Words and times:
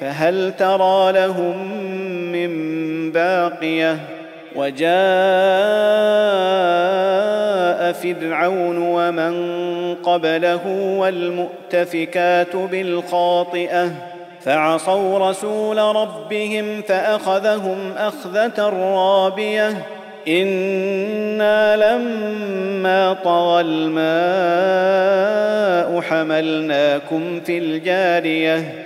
فهل 0.00 0.52
ترى 0.56 1.12
لهم 1.12 1.82
من 2.32 3.12
باقية؟ 3.12 3.98
وجاء 4.56 4.86
فرعون 7.92 8.78
ومن 8.78 9.34
قبله 9.94 10.66
والمؤتفكات 10.98 12.56
بالخاطئة 12.56 13.90
فعصوا 14.40 15.30
رسول 15.30 15.78
ربهم 15.78 16.82
فأخذهم 16.82 17.92
أخذة 17.96 18.68
رابية. 18.94 19.86
أنا 20.28 21.76
لما 21.76 23.12
طغى 23.24 23.60
الماء 23.60 24.06
حملناكم 26.00 27.40
في 27.40 27.58
الجاريه 27.58 28.85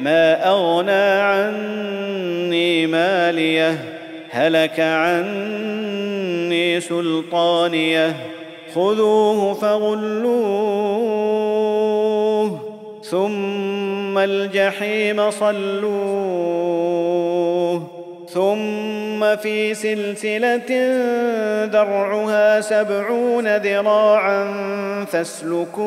ما 0.00 0.48
أغنى 0.48 1.20
عني 1.20 2.86
مالية 2.86 3.78
هلك 4.30 4.80
عني 4.80 6.80
سلطانية. 6.80 8.16
خذوه 8.74 9.54
فغلوه 9.54 10.36
ثم 13.02 14.18
الجحيم 14.18 15.30
صلوه. 15.30 16.76
ثم 18.28 19.36
في 19.36 19.74
سلسلة 19.74 20.96
ذرعها 21.64 22.60
سبعون 22.60 23.56
ذراعا 23.56 24.54
فاسلكوه. 25.04 25.86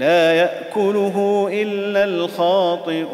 لا 0.00 0.32
يأكله 0.32 1.48
إلا 1.52 2.04
الخاطئون. 2.04 3.08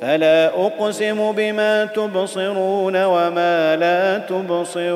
فلا 0.00 0.46
أقسم 0.46 1.32
بما 1.32 1.84
تبصرون 1.84 3.04
وما 3.04 3.76
لا 3.76 4.18
تبصرون. 4.18 4.92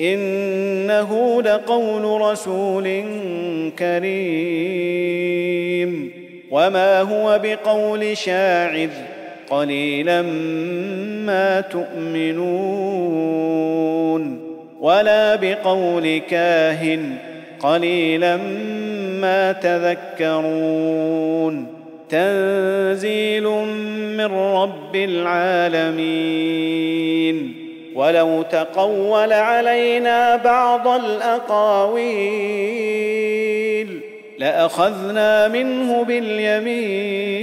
إنه 0.00 1.42
لقول 1.42 2.20
رسول 2.20 3.04
كريم. 3.78 4.12
وما 6.50 7.00
هو 7.00 7.40
بقول 7.42 8.16
شاعر. 8.16 8.88
قليلا 9.50 10.22
ما 11.26 11.60
تؤمنون. 11.60 13.02
ولا 14.82 15.36
بقول 15.36 16.18
كاهن 16.18 17.16
قليلا 17.60 18.36
ما 19.20 19.52
تذكرون. 19.52 21.66
تنزيل 22.08 23.48
من 24.16 24.34
رب 24.34 24.96
العالمين. 24.96 26.72
ولو 27.94 28.42
تقول 28.42 29.32
علينا 29.32 30.36
بعض 30.36 30.88
الأقاويل 30.88 32.02
لأخذنا 34.38 35.48
منه 35.48 36.04
باليمين. 36.04 37.42